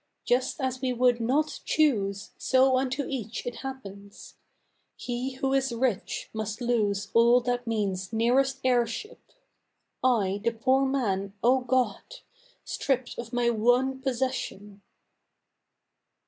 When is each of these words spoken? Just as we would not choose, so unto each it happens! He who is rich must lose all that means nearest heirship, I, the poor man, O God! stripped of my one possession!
Just 0.25 0.59
as 0.59 0.81
we 0.81 0.93
would 0.93 1.19
not 1.21 1.59
choose, 1.63 2.31
so 2.35 2.75
unto 2.79 3.05
each 3.07 3.45
it 3.45 3.57
happens! 3.57 4.33
He 4.95 5.33
who 5.33 5.53
is 5.53 5.71
rich 5.71 6.27
must 6.33 6.59
lose 6.59 7.09
all 7.13 7.39
that 7.41 7.67
means 7.67 8.11
nearest 8.11 8.61
heirship, 8.63 9.21
I, 10.03 10.41
the 10.43 10.53
poor 10.53 10.87
man, 10.87 11.33
O 11.43 11.59
God! 11.59 12.15
stripped 12.63 13.19
of 13.19 13.31
my 13.31 13.51
one 13.51 14.01
possession! 14.01 14.81